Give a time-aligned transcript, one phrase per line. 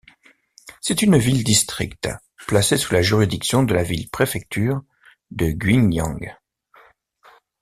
[0.81, 2.09] C'est une ville-district
[2.47, 4.81] placée sous la juridiction de la ville-préfecture
[5.29, 6.35] de Guiyang.